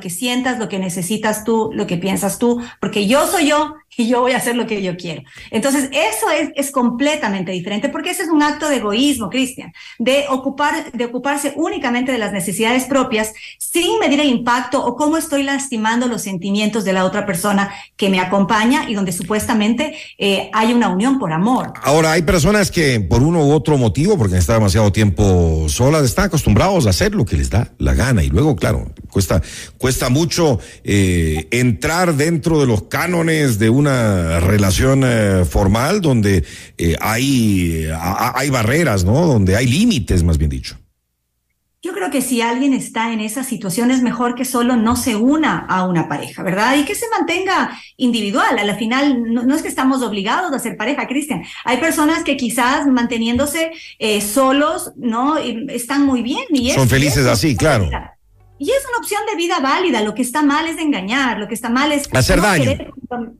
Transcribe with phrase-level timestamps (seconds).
[0.00, 4.08] que sientas, lo que necesitas tú, lo que piensas tú, porque yo soy yo y
[4.08, 5.22] yo voy a hacer lo que yo quiero.
[5.50, 10.24] Entonces, eso es, es completamente diferente porque ese es un acto de egoísmo, Cristian, de,
[10.28, 15.42] ocupar, de ocuparse únicamente de las necesidades propias sin medir el impacto o cómo estoy
[15.42, 20.72] lastimando los sentimientos de la otra persona que me acompaña y donde supuestamente eh, hay
[20.72, 21.72] una unión por amor.
[21.82, 26.26] Ahora, hay personas que por uno u otro motivo, porque estado demasiado tiempo solas, están
[26.26, 29.42] acostumbrados a hacer lo que les da la gana y luego, claro, cuesta,
[29.76, 36.44] cuesta mucho eh, entrar dentro de los cánones de una relación eh, formal donde
[36.76, 39.26] eh, hay, hay barreras, ¿no?
[39.26, 40.76] Donde hay límites, más bien dicho.
[41.80, 45.14] Yo creo que si alguien está en esa situación es mejor que solo no se
[45.14, 46.76] una a una pareja, ¿verdad?
[46.76, 48.58] Y que se mantenga individual.
[48.58, 51.44] A la final, no, es que estamos obligados a ser pareja, Cristian.
[51.64, 55.36] Hay personas que quizás manteniéndose eh, solos, ¿no?
[55.36, 56.44] Están muy bien.
[56.50, 57.88] Y Son felices así, claro.
[58.58, 60.00] Y es una opción de vida válida.
[60.02, 62.70] Lo que está mal es engañar, lo que está mal es hacer daño.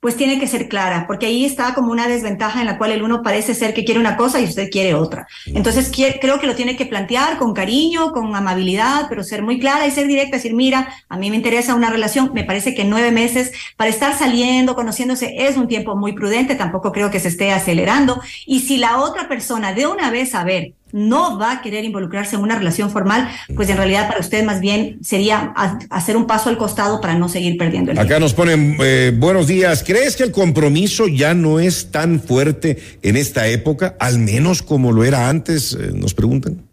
[0.00, 3.02] pues tiene que ser clara, porque ahí está como una desventaja en la cual el
[3.02, 5.28] uno parece ser que quiere una cosa y usted quiere otra.
[5.44, 9.86] Entonces creo que lo tiene que plantear con cariño, con amabilidad, pero ser muy clara
[9.86, 13.10] y ser directa, decir, mira, a mí me interesa una relación, me parece que nueve
[13.12, 17.52] meses para estar saliendo, conociéndose, es un tiempo muy prudente, tampoco creo que se esté
[17.52, 18.22] acelerando.
[18.46, 22.36] Y si la otra persona de una vez a ver no va a querer involucrarse
[22.36, 25.52] en una relación formal, pues en realidad para usted más bien sería
[25.90, 29.46] hacer un paso al costado para no seguir perdiendo el Acá nos ponen eh, buenos
[29.46, 29.82] días.
[29.84, 34.92] ¿Crees que el compromiso ya no es tan fuerte en esta época, al menos como
[34.92, 35.76] lo era antes?
[35.78, 36.69] Eh, nos preguntan.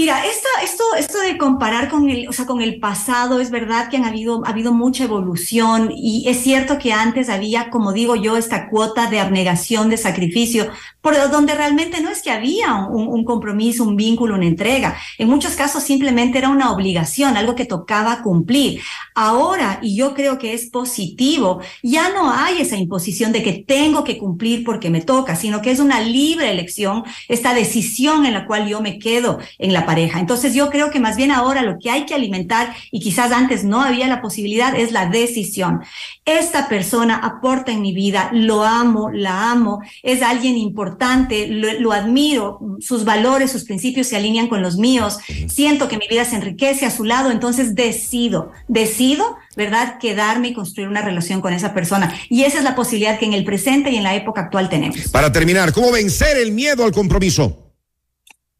[0.00, 3.98] Mira, esto, esto, de comparar con el, o sea, con el pasado, es verdad que
[3.98, 8.38] han habido, ha habido mucha evolución y es cierto que antes había, como digo yo,
[8.38, 10.70] esta cuota de abnegación, de sacrificio,
[11.02, 14.96] por donde realmente no es que había un, un compromiso, un vínculo, una entrega.
[15.18, 18.80] En muchos casos simplemente era una obligación, algo que tocaba cumplir.
[19.14, 24.02] Ahora, y yo creo que es positivo, ya no hay esa imposición de que tengo
[24.02, 28.46] que cumplir porque me toca, sino que es una libre elección, esta decisión en la
[28.46, 30.20] cual yo me quedo en la pareja.
[30.20, 33.64] Entonces yo creo que más bien ahora lo que hay que alimentar y quizás antes
[33.64, 35.80] no había la posibilidad es la decisión.
[36.24, 42.60] Esta persona aporta en mi vida, lo amo, la amo, es alguien importante, lo, admiro,
[42.78, 45.18] sus valores, sus principios se alinean con los míos,
[45.48, 49.98] siento que mi vida se enriquece a su lado, entonces decido, decido ¿verdad?
[49.98, 52.14] Quedarme y construir una relación con esa persona.
[52.28, 55.08] Y esa es la posibilidad que en el presente y en la época actual tenemos.
[55.08, 57.69] Para terminar, ¿cómo vencer el miedo al compromiso?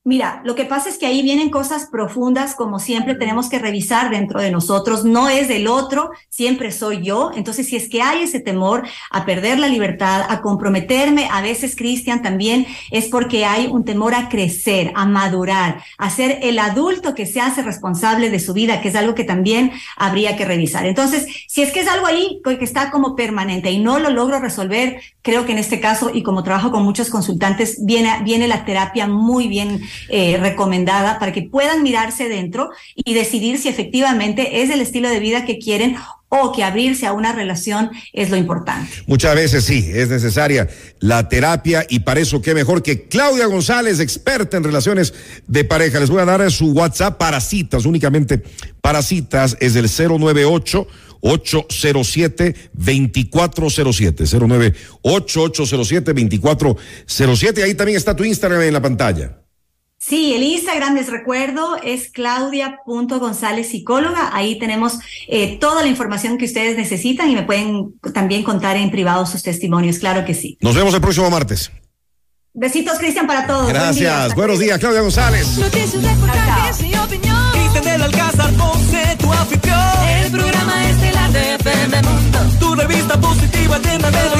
[0.02, 4.08] Mira, lo que pasa es que ahí vienen cosas profundas, como siempre tenemos que revisar
[4.08, 5.04] dentro de nosotros.
[5.04, 7.32] No es del otro, siempre soy yo.
[7.36, 11.76] Entonces, si es que hay ese temor a perder la libertad, a comprometerme, a veces,
[11.76, 17.14] Cristian, también es porque hay un temor a crecer, a madurar, a ser el adulto
[17.14, 20.86] que se hace responsable de su vida, que es algo que también habría que revisar.
[20.86, 24.40] Entonces, si es que es algo ahí que está como permanente y no lo logro
[24.40, 28.64] resolver, creo que en este caso, y como trabajo con muchos consultantes, viene, viene la
[28.64, 34.70] terapia muy bien eh, recomendada para que puedan mirarse dentro y decidir si efectivamente es
[34.70, 35.96] el estilo de vida que quieren
[36.30, 38.90] o que abrirse a una relación es lo importante.
[39.06, 40.68] Muchas veces sí, es necesaria
[41.00, 45.12] la terapia y para eso qué mejor que Claudia González, experta en relaciones
[45.48, 45.98] de pareja.
[45.98, 48.42] Les voy a dar su WhatsApp para citas, únicamente
[48.80, 50.86] para citas, es el 098
[51.20, 59.39] 807 2407 09 8807 2407 ahí también está tu Instagram en la pantalla.
[60.02, 64.30] Sí, el Instagram, les recuerdo, es claudia.gonzález psicóloga.
[64.32, 64.98] Ahí tenemos
[65.28, 69.42] eh, toda la información que ustedes necesitan y me pueden también contar en privado sus
[69.42, 70.56] testimonios, claro que sí.
[70.62, 71.70] Nos vemos el próximo martes.
[72.54, 73.68] Besitos, Cristian, para todos.
[73.68, 74.34] Gracias.
[74.34, 75.58] Buenos días, Claudia González.
[75.58, 77.52] Noticias, reportajes y opinión.
[77.52, 80.08] Cristian del Alcázar, Ponce, tu anfitrión.
[80.08, 82.38] El programa estelar de FM Mundo.
[82.58, 84.30] Tu revista positiva llena de